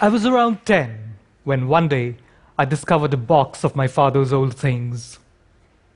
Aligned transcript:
I 0.00 0.08
was 0.08 0.24
around 0.24 0.64
10 0.64 1.16
when 1.42 1.66
one 1.66 1.88
day 1.88 2.14
I 2.56 2.64
discovered 2.64 3.12
a 3.12 3.16
box 3.16 3.64
of 3.64 3.74
my 3.74 3.88
father's 3.88 4.32
old 4.32 4.54
things. 4.54 5.18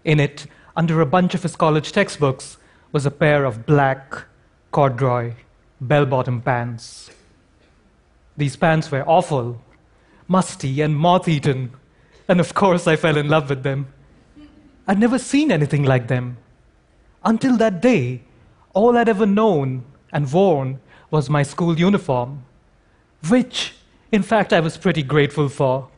In 0.05 0.19
it, 0.19 0.47
under 0.77 1.01
a 1.01 1.07
bunch 1.07 1.37
of 1.37 1.45
his 1.45 1.55
college 1.55 1.93
textbooks, 1.93 2.57
was 2.91 3.07
a 3.07 3.13
pair 3.13 3.45
of 3.45 3.65
black, 3.65 4.25
corduroy, 4.73 5.35
bell 5.81 6.05
bottom 6.05 6.41
pants. 6.41 7.11
These 8.37 8.57
pants 8.57 8.91
were 8.91 9.09
awful, 9.09 9.63
musty, 10.27 10.81
and 10.81 10.97
moth 10.97 11.29
eaten, 11.29 11.71
and 12.27 12.41
of 12.41 12.55
course 12.55 12.89
I 12.89 12.97
fell 12.97 13.17
in 13.17 13.29
love 13.29 13.51
with 13.51 13.63
them. 13.63 13.87
I'd 14.89 14.99
never 14.99 15.19
seen 15.19 15.53
anything 15.53 15.85
like 15.85 16.09
them. 16.09 16.39
Until 17.23 17.57
that 17.59 17.81
day, 17.81 18.23
all 18.75 18.99
I'd 18.99 19.09
ever 19.09 19.27
known 19.27 19.85
and 20.13 20.33
worn 20.33 20.81
was 21.09 21.31
my 21.31 21.45
school 21.45 21.79
uniform, 21.79 22.43
which, 23.29 23.75
in 24.13 24.23
fact, 24.23 24.53
I 24.53 24.61
was 24.61 24.77
pretty 24.77 25.03
grateful 25.03 25.49
for, 25.49 25.89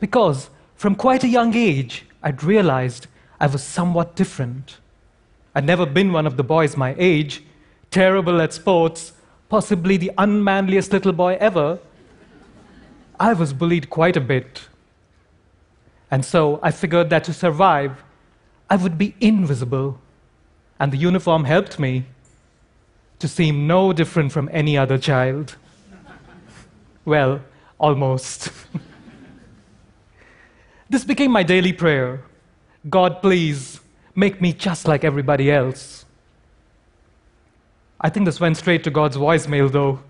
because 0.00 0.50
from 0.74 0.96
quite 0.96 1.22
a 1.22 1.28
young 1.28 1.54
age, 1.54 2.04
I'd 2.20 2.42
realized 2.42 3.06
I 3.38 3.46
was 3.46 3.62
somewhat 3.62 4.16
different. 4.16 4.78
I'd 5.54 5.64
never 5.64 5.86
been 5.86 6.12
one 6.12 6.26
of 6.26 6.36
the 6.36 6.42
boys 6.42 6.76
my 6.76 6.96
age, 6.98 7.44
terrible 7.92 8.40
at 8.40 8.52
sports, 8.52 9.12
possibly 9.48 9.96
the 9.96 10.10
unmanliest 10.18 10.92
little 10.92 11.12
boy 11.12 11.36
ever. 11.40 11.78
I 13.20 13.34
was 13.34 13.52
bullied 13.52 13.88
quite 13.88 14.16
a 14.16 14.20
bit. 14.20 14.68
And 16.10 16.24
so 16.24 16.58
I 16.62 16.72
figured 16.72 17.08
that 17.10 17.22
to 17.24 17.32
survive, 17.32 18.02
I 18.68 18.76
would 18.76 18.98
be 18.98 19.14
invisible. 19.20 20.00
And 20.80 20.92
the 20.92 20.96
uniform 20.96 21.44
helped 21.44 21.78
me 21.78 22.06
to 23.20 23.28
seem 23.28 23.68
no 23.68 23.92
different 23.92 24.32
from 24.32 24.48
any 24.52 24.76
other 24.76 24.98
child. 24.98 25.56
well, 27.04 27.40
almost. 27.80 28.52
this 30.88 31.04
became 31.04 31.32
my 31.32 31.42
daily 31.42 31.72
prayer 31.72 32.22
God, 32.88 33.20
please 33.20 33.80
make 34.14 34.40
me 34.40 34.54
just 34.54 34.88
like 34.88 35.04
everybody 35.04 35.52
else. 35.52 36.06
I 38.00 38.08
think 38.08 38.24
this 38.24 38.40
went 38.40 38.56
straight 38.56 38.84
to 38.84 38.90
God's 38.90 39.18
voicemail, 39.18 39.70
though. 39.70 40.00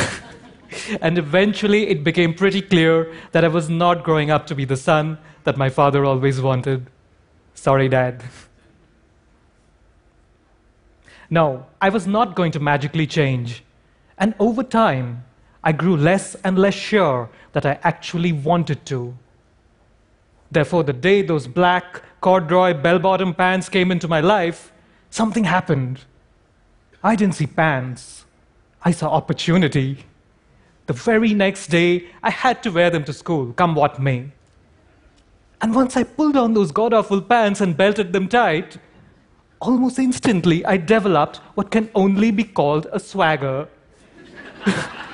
and 1.01 1.17
eventually 1.17 1.89
it 1.89 2.03
became 2.03 2.33
pretty 2.33 2.61
clear 2.61 3.13
that 3.33 3.43
I 3.43 3.49
was 3.49 3.69
not 3.69 4.05
growing 4.05 4.31
up 4.31 4.47
to 4.47 4.55
be 4.55 4.63
the 4.63 4.77
son 4.77 5.17
that 5.43 5.57
my 5.57 5.69
father 5.69 6.05
always 6.05 6.39
wanted. 6.39 6.87
Sorry, 7.53 7.89
Dad. 7.89 8.23
No, 11.33 11.65
I 11.81 11.87
was 11.87 12.05
not 12.05 12.35
going 12.35 12.51
to 12.51 12.59
magically 12.59 13.07
change. 13.07 13.63
And 14.17 14.35
over 14.37 14.63
time, 14.63 15.23
I 15.63 15.71
grew 15.71 15.95
less 15.95 16.35
and 16.43 16.57
less 16.57 16.73
sure 16.73 17.29
that 17.53 17.65
I 17.65 17.79
actually 17.83 18.31
wanted 18.31 18.85
to. 18.87 19.15
Therefore, 20.49 20.83
the 20.83 20.93
day 20.93 21.21
those 21.21 21.47
black 21.47 22.01
corduroy 22.19 22.73
bell 22.73 22.99
bottom 22.99 23.33
pants 23.33 23.69
came 23.69 23.91
into 23.91 24.07
my 24.07 24.19
life, 24.19 24.71
something 25.09 25.43
happened. 25.43 26.01
I 27.03 27.15
didn't 27.15 27.35
see 27.35 27.47
pants, 27.47 28.25
I 28.83 28.91
saw 28.91 29.09
opportunity. 29.09 30.05
The 30.87 30.93
very 30.93 31.33
next 31.33 31.67
day, 31.67 32.07
I 32.21 32.31
had 32.31 32.61
to 32.63 32.71
wear 32.71 32.89
them 32.89 33.03
to 33.05 33.13
school, 33.13 33.53
come 33.53 33.75
what 33.75 33.99
may. 33.99 34.31
And 35.61 35.75
once 35.75 35.95
I 35.95 36.03
pulled 36.03 36.35
on 36.35 36.53
those 36.53 36.71
god 36.71 36.93
awful 36.93 37.21
pants 37.21 37.61
and 37.61 37.77
belted 37.77 38.13
them 38.13 38.27
tight, 38.27 38.77
almost 39.59 39.99
instantly 39.99 40.65
I 40.65 40.77
developed 40.77 41.37
what 41.53 41.69
can 41.69 41.89
only 41.93 42.31
be 42.31 42.43
called 42.43 42.87
a 42.91 42.99
swagger. 42.99 43.67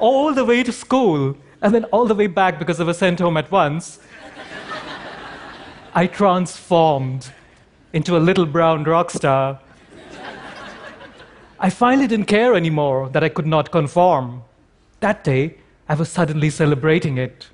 all 0.00 0.34
the 0.34 0.44
way 0.44 0.62
to 0.62 0.72
school, 0.72 1.36
and 1.62 1.74
then 1.74 1.84
all 1.84 2.06
the 2.06 2.14
way 2.14 2.26
back 2.26 2.58
because 2.58 2.80
I 2.80 2.84
was 2.84 2.98
sent 2.98 3.18
home 3.20 3.36
at 3.36 3.50
once. 3.50 3.98
I 5.94 6.06
transformed 6.06 7.32
into 7.92 8.16
a 8.16 8.18
little 8.20 8.46
brown 8.46 8.84
rock 8.84 9.10
star. 9.10 9.60
I 11.58 11.70
finally 11.70 12.06
didn't 12.06 12.26
care 12.26 12.54
anymore 12.54 13.08
that 13.10 13.24
I 13.24 13.28
could 13.28 13.46
not 13.46 13.70
conform. 13.70 14.42
That 15.00 15.24
day, 15.24 15.56
I 15.88 15.94
was 15.94 16.08
suddenly 16.08 16.50
celebrating 16.50 17.18
it. 17.18 17.48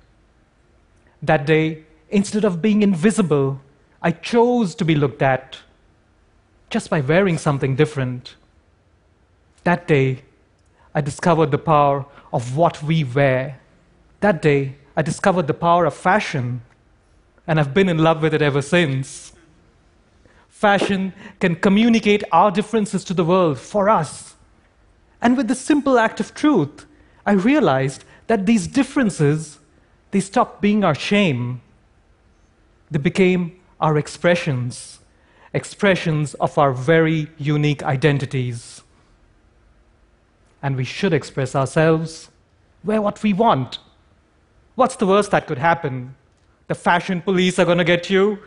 That 1.22 1.46
day, 1.46 1.84
Instead 2.14 2.44
of 2.44 2.62
being 2.62 2.82
invisible, 2.82 3.60
I 4.00 4.12
chose 4.12 4.76
to 4.76 4.84
be 4.84 4.94
looked 4.94 5.20
at 5.20 5.58
just 6.70 6.88
by 6.88 7.00
wearing 7.00 7.38
something 7.38 7.74
different. 7.74 8.36
That 9.64 9.88
day, 9.88 10.22
I 10.94 11.00
discovered 11.00 11.50
the 11.50 11.58
power 11.58 12.06
of 12.32 12.56
what 12.56 12.82
we 12.82 13.04
wear. 13.04 13.60
That 14.20 14.40
day, 14.40 14.76
I 14.96 15.02
discovered 15.02 15.46
the 15.46 15.54
power 15.54 15.86
of 15.86 15.94
fashion, 15.94 16.62
and 17.46 17.58
I've 17.58 17.74
been 17.74 17.88
in 17.88 17.98
love 17.98 18.22
with 18.22 18.32
it 18.32 18.42
ever 18.42 18.62
since. 18.62 19.32
Fashion 20.48 21.12
can 21.40 21.56
communicate 21.56 22.22
our 22.30 22.50
differences 22.50 23.04
to 23.04 23.14
the 23.14 23.24
world 23.24 23.58
for 23.58 23.88
us. 23.88 24.34
And 25.20 25.36
with 25.36 25.48
the 25.48 25.54
simple 25.54 25.98
act 25.98 26.20
of 26.20 26.34
truth, 26.34 26.86
I 27.26 27.32
realized 27.32 28.04
that 28.28 28.46
these 28.46 28.66
differences, 28.66 29.58
they 30.12 30.20
stop 30.20 30.60
being 30.60 30.84
our 30.84 30.94
shame 30.94 31.60
they 32.94 33.00
became 33.00 33.60
our 33.80 33.98
expressions, 33.98 35.00
expressions 35.52 36.34
of 36.34 36.56
our 36.56 36.72
very 36.72 37.26
unique 37.38 37.82
identities. 37.82 38.83
And 40.64 40.76
we 40.76 40.84
should 40.84 41.12
express 41.12 41.54
ourselves, 41.54 42.30
wear 42.82 43.02
what 43.02 43.22
we 43.22 43.34
want. 43.34 43.80
What's 44.76 44.96
the 44.96 45.06
worst 45.06 45.30
that 45.32 45.46
could 45.46 45.58
happen? 45.58 46.14
The 46.68 46.74
fashion 46.74 47.20
police 47.20 47.58
are 47.58 47.66
going 47.66 47.76
to 47.76 47.84
get 47.84 48.08
you 48.08 48.38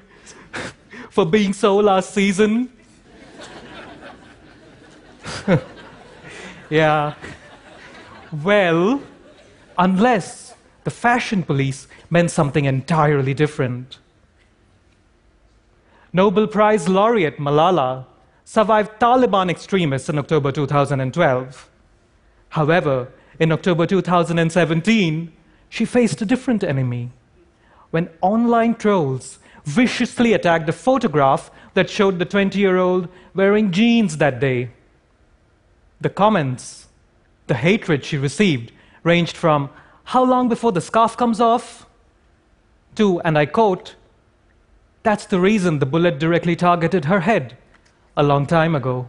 for 1.12 1.28
being 1.28 1.54
so 1.54 1.78
last 1.78 2.16
season? 2.16 2.72
yeah. 6.72 7.14
Well, 8.44 9.00
unless 9.78 10.56
the 10.86 10.92
fashion 10.92 11.44
police 11.44 11.88
meant 12.10 12.32
something 12.32 12.66
entirely 12.66 13.36
different. 13.36 14.00
Nobel 16.12 16.48
Prize 16.48 16.90
laureate 16.90 17.38
Malala 17.38 18.06
survived 18.44 19.00
Taliban 19.00 19.52
extremists 19.52 20.10
in 20.10 20.18
October 20.18 20.52
2012. 20.52 21.70
However, 22.50 23.10
in 23.40 23.52
October 23.52 23.86
2017, 23.86 25.32
she 25.70 25.86
faced 25.86 26.22
a 26.22 26.26
different 26.26 26.64
enemy 26.64 27.12
when 27.92 28.10
online 28.22 28.76
trolls 28.76 29.40
viciously 29.64 30.34
attacked 30.34 30.70
a 30.70 30.74
photograph 30.74 31.52
that 31.74 31.90
showed 31.90 32.20
the 32.20 32.26
20 32.26 32.58
year 32.58 32.78
old 32.78 33.08
wearing 33.34 33.72
jeans 33.72 34.18
that 34.18 34.40
day. 34.40 34.72
The 36.00 36.10
comments, 36.10 36.88
the 37.48 37.56
hatred 37.56 38.06
she 38.06 38.18
received, 38.18 38.72
ranged 39.04 39.36
from, 39.36 39.70
How 40.06 40.24
long 40.24 40.48
before 40.48 40.72
the 40.72 40.82
scarf 40.82 41.18
comes 41.18 41.42
off? 41.42 41.88
to, 42.98 43.22
and 43.22 43.38
I 43.38 43.46
quote, 43.46 43.96
that's 45.04 45.26
the 45.26 45.40
reason 45.40 45.80
the 45.80 45.86
bullet 45.86 46.20
directly 46.20 46.56
targeted 46.56 47.06
her 47.06 47.22
head 47.22 47.56
a 48.18 48.24
long 48.24 48.46
time 48.46 48.76
ago. 48.76 49.08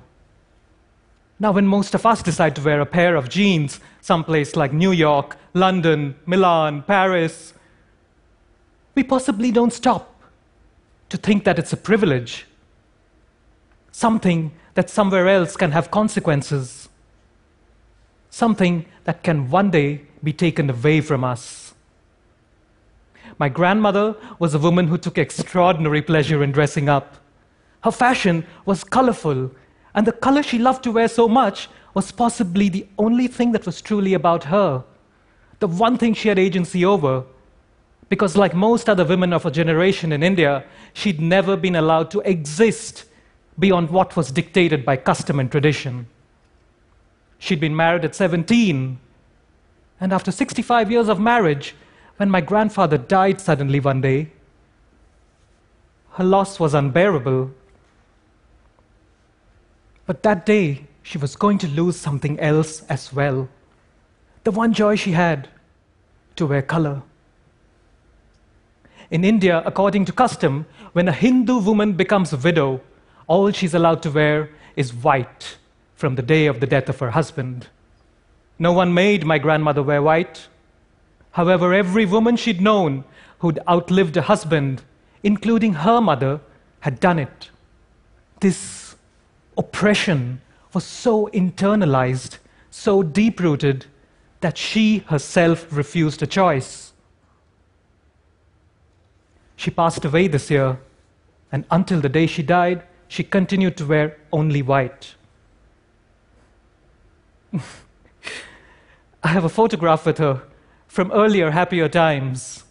Now, 1.41 1.53
when 1.53 1.67
most 1.67 1.95
of 1.95 2.05
us 2.05 2.23
decide 2.23 2.57
to 2.57 2.63
wear 2.63 2.81
a 2.81 2.87
pair 2.87 3.15
of 3.15 3.29
jeans 3.29 3.81
someplace 4.01 4.57
like 4.57 4.73
New 4.73 4.91
York, 4.91 5.37
London, 5.55 6.17
Milan, 6.27 6.83
Paris, 6.83 7.55
we 8.95 9.05
possibly 9.05 9.53
don't 9.53 9.73
stop 9.73 10.21
to 11.09 11.17
think 11.17 11.45
that 11.45 11.59
it's 11.59 11.73
a 11.73 11.77
privilege, 11.77 12.47
something 13.93 14.53
that 14.75 14.91
somewhere 14.91 15.29
else 15.29 15.57
can 15.57 15.71
have 15.71 15.91
consequences, 15.91 16.89
something 18.31 18.85
that 19.05 19.23
can 19.23 19.49
one 19.51 19.71
day 19.71 20.03
be 20.23 20.33
taken 20.33 20.69
away 20.69 21.01
from 21.01 21.23
us. 21.23 21.75
My 23.39 23.49
grandmother 23.49 24.17
was 24.41 24.55
a 24.55 24.59
woman 24.59 24.89
who 24.89 24.99
took 24.99 25.17
extraordinary 25.17 26.03
pleasure 26.03 26.43
in 26.43 26.51
dressing 26.51 26.89
up. 26.89 27.17
Her 27.85 27.93
fashion 27.93 28.45
was 28.67 28.83
colorful, 28.83 29.53
and 29.99 30.07
the 30.07 30.13
color 30.13 30.45
she 30.45 30.61
loved 30.61 30.85
to 30.85 30.93
wear 30.93 31.09
so 31.09 31.29
much 31.29 31.69
was 31.93 32.13
possibly 32.13 32.69
the 32.69 32.87
only 32.99 33.27
thing 33.27 33.51
that 33.51 33.67
was 33.67 33.83
truly 33.83 34.15
about 34.15 34.45
her, 34.45 34.85
the 35.59 35.67
one 35.67 35.99
thing 35.99 36.15
she 36.15 36.29
had 36.29 36.39
agency 36.39 36.85
over. 36.85 37.25
Because, 38.09 38.37
like 38.37 38.55
most 38.55 38.89
other 38.89 39.05
women 39.05 39.33
of 39.33 39.43
her 39.43 39.51
generation 39.51 40.13
in 40.13 40.23
India, 40.23 40.65
she'd 40.93 41.21
never 41.21 41.57
been 41.57 41.75
allowed 41.75 42.13
to 42.13 42.21
exist 42.21 43.07
beyond 43.59 43.91
what 43.91 44.15
was 44.15 44.31
dictated 44.31 44.85
by 44.85 44.97
custom 44.97 45.41
and 45.41 45.51
tradition. 45.51 46.07
She'd 47.41 47.59
been 47.59 47.75
married 47.75 48.05
at 48.05 48.15
17, 48.15 49.01
and 50.01 50.13
after 50.13 50.31
65 50.31 50.93
years 50.93 51.09
of 51.09 51.19
marriage, 51.19 51.75
when 52.19 52.31
my 52.31 52.41
grandfather 52.41 52.99
died 52.99 53.41
suddenly 53.41 53.81
one 53.81 54.01
day, 54.01 54.31
her 56.13 56.25
loss 56.25 56.61
was 56.61 56.73
unbearable. 56.73 57.51
But 60.09 60.23
that 60.23 60.47
day, 60.47 60.87
she 61.03 61.19
was 61.19 61.37
going 61.37 61.59
to 61.59 61.69
lose 61.69 62.01
something 62.01 62.41
else 62.41 62.83
as 62.89 63.13
well. 63.13 63.47
The 64.45 64.51
one 64.51 64.73
joy 64.73 64.97
she 64.97 65.13
had, 65.13 65.49
to 66.37 66.47
wear 66.47 66.63
color. 66.63 67.03
In 69.11 69.23
India, 69.23 69.63
according 69.67 70.07
to 70.07 70.13
custom, 70.13 70.65
when 70.95 71.09
a 71.09 71.13
Hindu 71.13 71.59
woman 71.59 71.93
becomes 71.93 72.33
a 72.33 72.39
widow, 72.39 72.81
all 73.27 73.53
she's 73.53 73.75
allowed 73.75 74.03
to 74.05 74.11
wear 74.11 74.49
is 74.77 74.95
white 74.95 75.59
from 75.95 76.15
the 76.15 76.23
day 76.23 76.47
of 76.47 76.61
the 76.61 76.67
death 76.67 76.89
of 76.89 76.99
her 77.01 77.11
husband. 77.11 77.67
No 78.59 78.73
one 78.73 78.95
made 78.95 79.27
my 79.27 79.37
grandmother 79.37 79.83
wear 79.83 80.01
white. 80.01 80.49
However, 81.33 81.75
every 81.75 82.07
woman 82.07 82.37
she'd 82.37 82.63
known 82.63 83.05
who'd 83.41 83.59
outlived 83.69 84.17
a 84.17 84.23
husband, 84.23 84.81
including 85.23 85.75
her 85.75 86.01
mother, 86.01 86.41
had 86.81 86.99
done 86.99 87.19
it. 87.19 87.51
This 88.41 88.88
oppression 89.59 90.41
was 90.73 90.85
so 90.85 91.29
internalized, 91.35 92.39
so 92.71 93.03
deep 93.03 93.41
rooted, 93.41 93.87
that 94.41 94.57
she 94.57 94.99
herself 94.99 95.67
refused 95.71 96.23
a 96.23 96.27
choice. 96.27 96.93
She 99.57 99.71
passed 99.71 100.05
away 100.05 100.29
this 100.29 100.51
year, 100.51 100.79
and 101.51 101.65
until 101.71 102.01
the 102.01 102.09
day 102.09 102.27
she 102.29 102.43
died, 102.43 102.85
she 103.09 103.25
continued 103.25 103.77
to 103.79 103.87
wear 103.87 104.17
only 104.33 104.63
white. 104.63 105.17
I 109.23 109.29
have 109.29 109.45
a 109.45 109.49
photograph 109.49 110.07
with 110.07 110.19
her 110.19 110.43
from 110.87 111.11
earlier, 111.11 111.51
happier 111.51 111.89
times. 111.89 112.65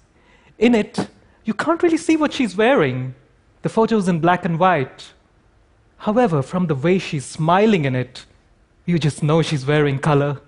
In 0.58 0.74
it, 0.74 1.10
you 1.44 1.54
can't 1.54 1.84
really 1.84 1.98
see 1.98 2.16
what 2.16 2.32
she's 2.34 2.56
wearing. 2.56 3.16
The 3.64 3.70
photo's 3.70 4.08
in 4.08 4.20
black 4.20 4.46
and 4.46 4.58
white. 4.58 5.12
However, 5.98 6.42
from 6.42 6.68
the 6.68 6.76
way 6.76 7.00
she's 7.00 7.26
smiling 7.26 7.86
in 7.86 7.96
it, 7.96 8.26
you 8.86 9.00
just 9.00 9.24
know 9.24 9.42
she's 9.42 9.66
wearing 9.66 10.00
color. 10.00 10.40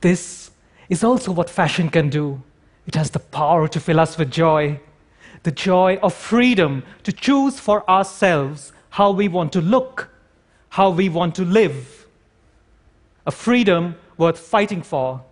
This 0.00 0.50
is 0.88 1.04
also 1.04 1.32
what 1.32 1.50
fashion 1.50 1.88
can 1.88 2.08
do. 2.08 2.42
It 2.86 2.94
has 2.94 3.10
the 3.10 3.18
power 3.18 3.68
to 3.68 3.80
fill 3.80 4.00
us 4.00 4.16
with 4.16 4.30
joy, 4.30 4.80
the 5.42 5.50
joy 5.50 5.96
of 6.02 6.14
freedom 6.14 6.82
to 7.02 7.12
choose 7.12 7.60
for 7.60 7.88
ourselves 7.88 8.72
how 8.90 9.10
we 9.10 9.28
want 9.28 9.52
to 9.52 9.60
look, 9.60 10.08
how 10.70 10.90
we 10.90 11.08
want 11.08 11.34
to 11.36 11.44
live. 11.44 12.06
A 13.26 13.30
freedom 13.30 13.96
worth 14.16 14.38
fighting 14.38 14.82
for. 14.82 15.22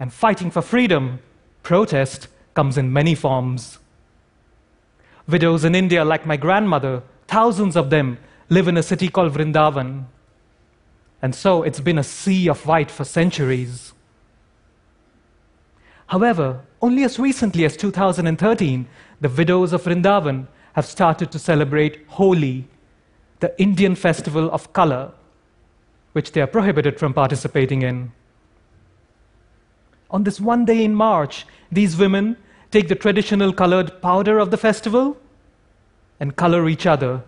And 0.00 0.12
fighting 0.12 0.50
for 0.50 0.62
freedom, 0.62 1.20
protest, 1.62 2.28
comes 2.54 2.76
in 2.76 2.92
many 2.92 3.14
forms. 3.14 3.78
Widows 5.28 5.64
in 5.64 5.74
India, 5.74 6.04
like 6.04 6.26
my 6.26 6.36
grandmother, 6.36 7.02
thousands 7.28 7.76
of 7.76 7.90
them, 7.90 8.18
live 8.48 8.68
in 8.68 8.76
a 8.76 8.82
city 8.82 9.08
called 9.08 9.32
Vrindavan. 9.32 10.04
And 11.22 11.34
so 11.34 11.62
it's 11.62 11.80
been 11.80 11.98
a 11.98 12.04
sea 12.04 12.48
of 12.48 12.66
white 12.66 12.90
for 12.90 13.04
centuries. 13.04 13.92
However, 16.06 16.60
only 16.82 17.04
as 17.04 17.18
recently 17.18 17.64
as 17.64 17.76
2013, 17.76 18.86
the 19.20 19.28
widows 19.28 19.72
of 19.72 19.84
Vrindavan 19.84 20.46
have 20.74 20.84
started 20.84 21.30
to 21.32 21.38
celebrate 21.38 22.04
Holi, 22.08 22.66
the 23.40 23.58
Indian 23.60 23.94
festival 23.94 24.50
of 24.50 24.72
color, 24.72 25.12
which 26.12 26.32
they 26.32 26.40
are 26.40 26.46
prohibited 26.46 26.98
from 26.98 27.14
participating 27.14 27.82
in. 27.82 28.12
On 30.10 30.24
this 30.24 30.40
one 30.40 30.64
day 30.64 30.84
in 30.84 30.94
March, 30.94 31.46
these 31.70 31.96
women 31.96 32.36
take 32.70 32.88
the 32.88 32.94
traditional 32.94 33.52
colored 33.52 34.02
powder 34.02 34.38
of 34.38 34.50
the 34.50 34.56
festival 34.56 35.16
and 36.22 36.36
color 36.36 36.68
each 36.68 36.86
other 36.86 37.24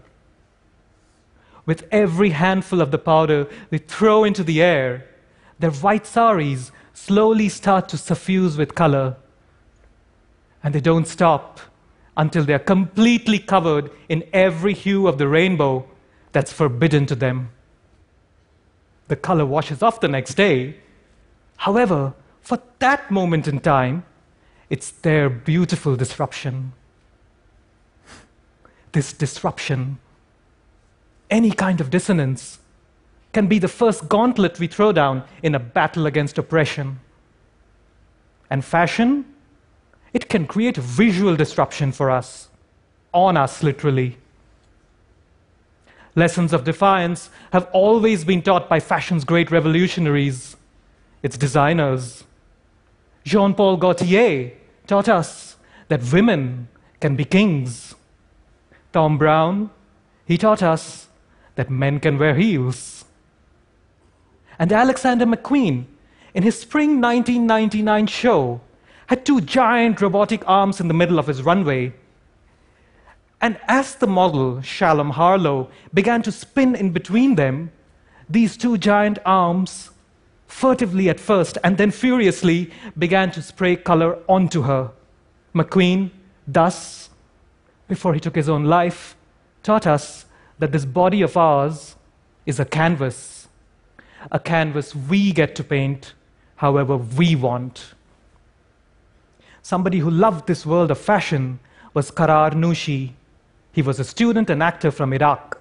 with 1.66 1.84
every 1.90 2.30
handful 2.30 2.80
of 2.80 2.92
the 2.92 2.98
powder 2.98 3.48
they 3.70 3.78
throw 3.78 4.22
into 4.22 4.44
the 4.44 4.62
air, 4.62 5.04
their 5.58 5.72
white 5.72 6.06
saris 6.06 6.70
slowly 6.92 7.48
start 7.48 7.88
to 7.88 7.98
suffuse 7.98 8.56
with 8.56 8.76
color. 8.76 9.16
And 10.62 10.72
they 10.72 10.80
don't 10.80 11.08
stop 11.08 11.58
until 12.16 12.44
they're 12.44 12.60
completely 12.60 13.40
covered 13.40 13.90
in 14.08 14.22
every 14.32 14.74
hue 14.74 15.08
of 15.08 15.18
the 15.18 15.26
rainbow 15.26 15.84
that's 16.30 16.52
forbidden 16.52 17.04
to 17.06 17.16
them. 17.16 17.50
The 19.08 19.16
color 19.16 19.44
washes 19.44 19.82
off 19.82 20.00
the 20.00 20.08
next 20.08 20.34
day. 20.34 20.76
However, 21.56 22.14
for 22.42 22.60
that 22.78 23.10
moment 23.10 23.48
in 23.48 23.58
time, 23.58 24.04
it's 24.70 24.92
their 24.92 25.28
beautiful 25.28 25.96
disruption. 25.96 26.74
This 28.94 29.12
disruption 29.12 29.98
any 31.30 31.50
kind 31.50 31.80
of 31.80 31.90
dissonance 31.90 32.60
can 33.32 33.48
be 33.48 33.58
the 33.58 33.68
first 33.68 34.08
gauntlet 34.08 34.60
we 34.60 34.68
throw 34.68 34.92
down 34.92 35.24
in 35.42 35.54
a 35.54 35.58
battle 35.58 36.06
against 36.06 36.38
oppression. 36.38 37.00
And 38.48 38.64
fashion, 38.64 39.24
it 40.12 40.28
can 40.28 40.46
create 40.46 40.76
visual 40.76 41.34
disruption 41.34 41.90
for 41.90 42.08
us, 42.08 42.48
on 43.12 43.36
us 43.36 43.64
literally. 43.64 44.16
Lessons 46.14 46.52
of 46.52 46.62
defiance 46.62 47.30
have 47.52 47.68
always 47.72 48.24
been 48.24 48.42
taught 48.42 48.68
by 48.68 48.78
fashion's 48.78 49.24
great 49.24 49.50
revolutionaries, 49.50 50.56
its 51.24 51.36
designers. 51.36 52.22
Jean 53.24 53.54
Paul 53.54 53.76
Gaultier 53.76 54.52
taught 54.86 55.08
us 55.08 55.56
that 55.88 56.12
women 56.12 56.68
can 57.00 57.16
be 57.16 57.24
kings. 57.24 57.96
Thom 58.94 59.18
Browne, 59.18 59.70
he 60.24 60.38
taught 60.38 60.62
us 60.62 61.08
that 61.56 61.68
men 61.68 61.98
can 61.98 62.16
wear 62.16 62.36
heels. 62.36 63.04
And 64.56 64.72
Alexander 64.72 65.26
McQueen, 65.26 65.86
in 66.32 66.44
his 66.44 66.60
spring 66.60 67.00
1999 67.00 68.06
show, 68.06 68.60
had 69.08 69.26
two 69.26 69.40
giant 69.40 70.00
robotic 70.00 70.48
arms 70.48 70.80
in 70.80 70.86
the 70.86 70.94
middle 70.94 71.18
of 71.18 71.26
his 71.26 71.42
runway. 71.42 71.92
And 73.40 73.58
as 73.66 73.96
the 73.96 74.06
model, 74.06 74.62
Shalom 74.62 75.10
Harlow, 75.10 75.70
began 75.92 76.22
to 76.22 76.30
spin 76.30 76.76
in 76.76 76.92
between 76.92 77.34
them, 77.34 77.72
these 78.28 78.56
two 78.56 78.78
giant 78.78 79.18
arms, 79.26 79.90
furtively 80.46 81.08
at 81.08 81.18
first 81.18 81.58
and 81.64 81.78
then 81.78 81.90
furiously, 81.90 82.70
began 82.96 83.32
to 83.32 83.42
spray 83.42 83.74
color 83.74 84.20
onto 84.28 84.62
her. 84.62 84.92
McQueen, 85.52 86.10
thus, 86.46 87.10
before 87.88 88.14
he 88.14 88.20
took 88.20 88.36
his 88.36 88.48
own 88.48 88.64
life, 88.64 89.16
taught 89.62 89.86
us 89.86 90.26
that 90.58 90.72
this 90.72 90.84
body 90.84 91.22
of 91.22 91.36
ours 91.36 91.96
is 92.46 92.60
a 92.60 92.64
canvas, 92.64 93.48
a 94.30 94.38
canvas 94.38 94.94
we 94.94 95.32
get 95.32 95.54
to 95.56 95.64
paint 95.64 96.14
however 96.56 96.96
we 96.96 97.34
want. 97.34 97.94
Somebody 99.62 99.98
who 99.98 100.10
loved 100.10 100.46
this 100.46 100.66
world 100.66 100.90
of 100.90 100.98
fashion 100.98 101.58
was 101.94 102.10
Karar 102.10 102.50
Nushi. 102.50 103.12
He 103.72 103.82
was 103.82 103.98
a 103.98 104.04
student 104.04 104.50
and 104.50 104.62
actor 104.62 104.90
from 104.90 105.12
Iraq. 105.12 105.60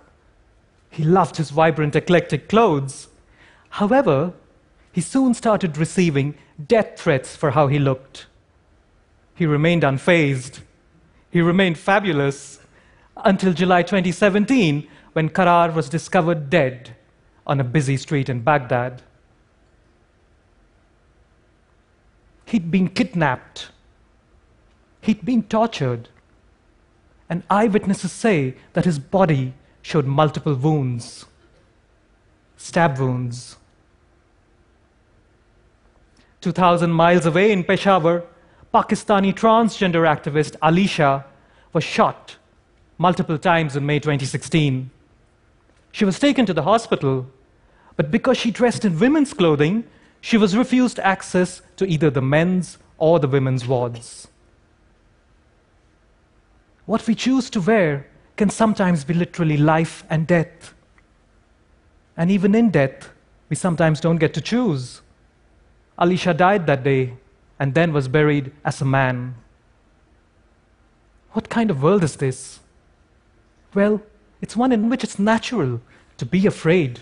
He 0.89 1.03
loved 1.03 1.37
his 1.37 1.49
vibrant, 1.49 1.95
eclectic 1.95 2.49
clothes. 2.49 3.07
However, 3.69 4.33
he 4.91 5.01
soon 5.01 5.33
started 5.33 5.77
receiving 5.77 6.35
death 6.67 6.99
threats 6.99 7.35
for 7.35 7.51
how 7.51 7.67
he 7.67 7.79
looked. 7.79 8.27
He 9.33 9.45
remained 9.45 9.83
unfazed. 9.83 10.59
He 11.33 11.41
remained 11.41 11.79
fabulous 11.79 12.59
until 13.17 13.53
July 13.53 13.81
2017, 13.81 14.87
when 15.13 15.29
Karar 15.29 15.71
was 15.71 15.89
discovered 15.89 16.51
dead 16.51 16.95
on 17.47 17.59
a 17.59 17.63
busy 17.63 17.97
street 17.97 18.29
in 18.29 18.41
Baghdad. 18.41 19.01
He'd 22.45 22.69
been 22.69 22.87
kidnapped, 22.87 23.69
he'd 25.01 25.25
been 25.25 25.41
tortured, 25.41 26.09
and 27.27 27.41
eyewitnesses 27.49 28.11
say 28.11 28.53
that 28.73 28.85
his 28.85 28.99
body 28.99 29.55
showed 29.81 30.05
multiple 30.05 30.53
wounds, 30.53 31.25
stab 32.57 32.99
wounds. 32.99 33.57
2,000 36.41 36.91
miles 36.91 37.25
away 37.25 37.51
in 37.51 37.63
Peshawar, 37.63 38.23
Pakistani 38.73 39.31
transgender 39.33 40.07
activist 40.07 40.57
Alisha 40.57 41.25
was 41.73 41.83
shot 41.83 42.37
multiple 42.97 43.37
times 43.37 43.75
in 43.75 43.85
May 43.85 43.99
2016. 43.99 44.89
She 45.91 46.05
was 46.05 46.17
taken 46.17 46.47
to 46.47 46.53
the 46.53 46.63
hospital, 46.63 47.27
but 47.95 48.09
because 48.09 48.37
she 48.37 48.49
dressed 48.49 48.83
in 48.83 48.97
women's 48.97 49.33
clothing, 49.33 49.83
she 50.21 50.37
was 50.37 50.57
refused 50.57 50.97
access 50.99 51.61
to 51.75 51.85
either 51.85 52.09
the 52.09 52.21
men's 52.21 52.79
or 52.97 53.19
the 53.19 53.27
women's 53.27 53.67
wards. 53.67 54.27
What 56.87 57.05
we 57.05 57.13
choose 57.13 57.51
to 57.51 57.61
wear 57.61 58.07
can 58.37 58.49
sometimes 58.49 59.03
be 59.03 59.13
literally 59.13 59.57
life 59.57 60.03
and 60.09 60.25
death. 60.25 60.73
And 62.17 62.31
even 62.31 62.55
in 62.55 62.71
death, 62.71 63.11
we 63.49 63.55
sometimes 63.55 64.01
don't 64.01 64.17
get 64.17 64.33
to 64.33 64.41
choose. 64.41 65.01
Alisha 65.99 66.35
died 66.35 66.65
that 66.65 66.83
day 66.83 67.13
and 67.59 67.73
then 67.73 67.93
was 67.93 68.07
buried 68.07 68.51
as 68.65 68.81
a 68.81 68.85
man. 68.85 69.35
What 71.31 71.49
kind 71.49 71.71
of 71.71 71.81
world 71.81 72.03
is 72.03 72.17
this? 72.17 72.59
Well, 73.73 74.01
it's 74.41 74.55
one 74.55 74.71
in 74.71 74.89
which 74.89 75.03
it's 75.03 75.17
natural 75.17 75.81
to 76.17 76.25
be 76.25 76.45
afraid, 76.45 77.01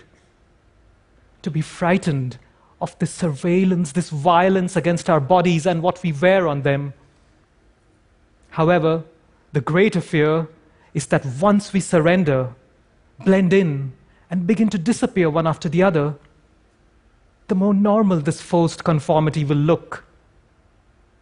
to 1.42 1.50
be 1.50 1.60
frightened 1.60 2.38
of 2.80 2.98
this 2.98 3.12
surveillance, 3.12 3.92
this 3.92 4.10
violence 4.10 4.76
against 4.76 5.08
our 5.10 5.20
bodies 5.20 5.66
and 5.66 5.82
what 5.82 6.02
we 6.02 6.12
wear 6.12 6.48
on 6.48 6.62
them. 6.62 6.94
However, 8.50 9.04
the 9.52 9.60
greater 9.60 10.00
fear 10.00 10.48
is 10.94 11.06
that 11.06 11.24
once 11.40 11.72
we 11.72 11.80
surrender, 11.80 12.54
blend 13.24 13.52
in, 13.52 13.92
and 14.30 14.46
begin 14.46 14.68
to 14.70 14.78
disappear 14.78 15.28
one 15.30 15.46
after 15.46 15.68
the 15.68 15.82
other, 15.82 16.14
the 17.48 17.54
more 17.54 17.74
normal 17.74 18.18
this 18.20 18.40
forced 18.40 18.82
conformity 18.82 19.44
will 19.44 19.56
look, 19.56 20.04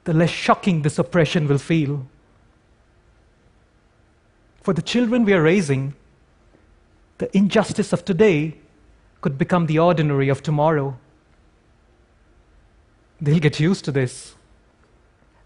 the 0.05 0.15
less 0.15 0.31
shocking 0.31 0.83
this 0.83 0.99
oppression 0.99 1.47
will 1.47 1.59
feel. 1.59 2.07
For 4.63 4.75
the 4.75 4.83
children 4.83 5.25
we 5.25 5.33
are 5.33 5.43
raising, 5.43 5.95
the 7.19 7.35
injustice 7.37 7.93
of 7.93 8.05
today 8.05 8.57
could 9.21 9.37
become 9.37 9.67
the 9.67 9.79
ordinary 9.79 10.29
of 10.29 10.43
tomorrow. 10.43 10.99
They'll 13.21 13.39
get 13.39 13.61
used 13.61 13.85
to 13.85 13.93
this, 13.93 14.35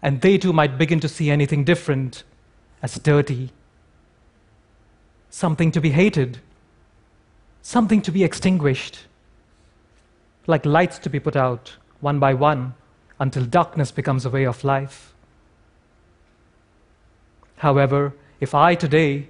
and 0.01 0.21
they 0.21 0.37
too 0.37 0.53
might 0.53 0.77
begin 0.77 0.99
to 1.01 1.09
see 1.09 1.29
anything 1.29 1.65
different 1.65 2.23
as 2.81 2.95
dirty, 2.95 3.51
something 5.29 5.71
to 5.71 5.81
be 5.81 5.89
hated, 5.89 6.39
something 7.61 8.01
to 8.03 8.11
be 8.11 8.23
extinguished, 8.23 8.99
like 10.47 10.65
lights 10.65 10.99
to 10.99 11.09
be 11.09 11.19
put 11.19 11.35
out 11.35 11.75
one 11.99 12.19
by 12.19 12.33
one 12.33 12.73
until 13.19 13.45
darkness 13.45 13.91
becomes 13.91 14.25
a 14.25 14.29
way 14.29 14.45
of 14.45 14.63
life. 14.63 15.13
However, 17.57 18.13
if 18.39 18.53
I 18.53 18.75
today, 18.75 19.29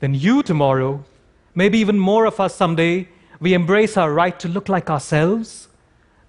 then 0.00 0.14
you 0.14 0.42
tomorrow, 0.42 1.04
maybe 1.54 1.78
even 1.78 1.98
more 1.98 2.26
of 2.26 2.38
us 2.38 2.54
someday, 2.54 3.08
we 3.40 3.54
embrace 3.54 3.96
our 3.96 4.12
right 4.12 4.38
to 4.40 4.48
look 4.48 4.68
like 4.68 4.88
ourselves, 4.88 5.68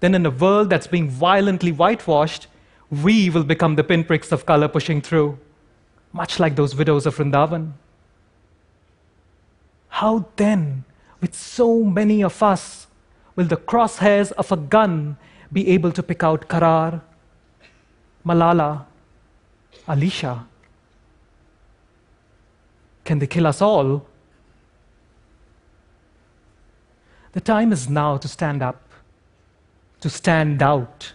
then 0.00 0.14
in 0.14 0.26
a 0.26 0.30
world 0.30 0.70
that's 0.70 0.86
being 0.86 1.08
violently 1.08 1.72
whitewashed, 1.72 2.48
we 2.90 3.30
will 3.30 3.44
become 3.44 3.76
the 3.76 3.84
pinpricks 3.84 4.32
of 4.32 4.46
color 4.46 4.68
pushing 4.68 5.00
through, 5.00 5.38
much 6.12 6.38
like 6.38 6.56
those 6.56 6.76
widows 6.76 7.06
of 7.06 7.16
Vrindavan. 7.16 7.72
How 9.88 10.26
then, 10.36 10.84
with 11.20 11.34
so 11.34 11.82
many 11.82 12.22
of 12.22 12.42
us, 12.42 12.86
will 13.34 13.46
the 13.46 13.56
crosshairs 13.56 14.32
of 14.32 14.52
a 14.52 14.56
gun 14.56 15.16
be 15.52 15.68
able 15.68 15.92
to 15.92 16.02
pick 16.02 16.22
out 16.22 16.48
Karar, 16.48 17.00
Malala, 18.24 18.84
Alisha? 19.86 20.44
Can 23.04 23.18
they 23.18 23.26
kill 23.26 23.46
us 23.46 23.62
all? 23.62 24.06
The 27.32 27.40
time 27.40 27.72
is 27.72 27.88
now 27.88 28.16
to 28.16 28.28
stand 28.28 28.62
up, 28.62 28.82
to 30.00 30.10
stand 30.10 30.62
out, 30.62 31.12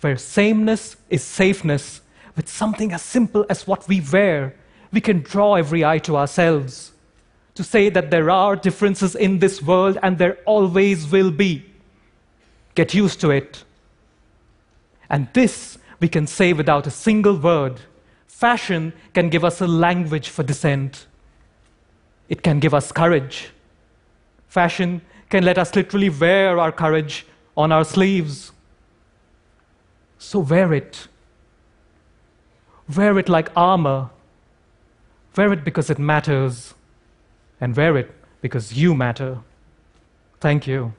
where 0.00 0.16
sameness 0.16 0.96
is 1.10 1.22
safeness, 1.22 2.00
with 2.36 2.48
something 2.48 2.92
as 2.92 3.02
simple 3.02 3.44
as 3.50 3.66
what 3.66 3.86
we 3.88 4.00
wear, 4.00 4.54
we 4.92 5.00
can 5.00 5.20
draw 5.20 5.56
every 5.56 5.84
eye 5.84 5.98
to 5.98 6.16
ourselves, 6.16 6.92
to 7.54 7.62
say 7.62 7.90
that 7.90 8.10
there 8.10 8.30
are 8.30 8.56
differences 8.56 9.14
in 9.14 9.40
this 9.40 9.60
world 9.60 9.98
and 10.02 10.16
there 10.16 10.38
always 10.46 11.10
will 11.10 11.30
be. 11.30 11.69
Get 12.80 12.94
used 12.94 13.20
to 13.20 13.30
it. 13.30 13.64
And 15.10 15.28
this 15.34 15.76
we 16.00 16.08
can 16.08 16.26
say 16.26 16.54
without 16.54 16.86
a 16.86 16.90
single 16.90 17.36
word 17.36 17.80
Fashion 18.26 18.94
can 19.12 19.28
give 19.28 19.44
us 19.44 19.60
a 19.60 19.66
language 19.66 20.30
for 20.30 20.42
dissent. 20.42 21.06
It 22.30 22.42
can 22.42 22.58
give 22.58 22.72
us 22.72 22.90
courage. 22.90 23.50
Fashion 24.48 25.02
can 25.28 25.44
let 25.44 25.58
us 25.58 25.76
literally 25.76 26.08
wear 26.08 26.58
our 26.58 26.72
courage 26.72 27.26
on 27.54 27.70
our 27.70 27.84
sleeves. 27.84 28.52
So 30.16 30.38
wear 30.38 30.72
it. 30.72 31.06
Wear 32.96 33.18
it 33.18 33.28
like 33.28 33.50
armor. 33.54 34.08
Wear 35.36 35.52
it 35.52 35.62
because 35.62 35.90
it 35.90 35.98
matters. 35.98 36.72
And 37.60 37.76
wear 37.76 37.98
it 37.98 38.10
because 38.40 38.72
you 38.72 38.94
matter. 38.94 39.40
Thank 40.40 40.66
you. 40.66 40.94